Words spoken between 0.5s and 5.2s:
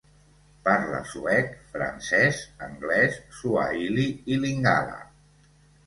Parla suec, francès, anglès, suahili i lingala.